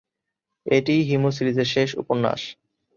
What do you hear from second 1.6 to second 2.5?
শেষ উপন্যাস।